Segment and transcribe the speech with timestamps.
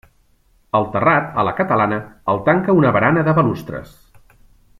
[0.79, 1.99] El terrat, a la catalana,
[2.33, 3.95] el tanca una barana de balustres.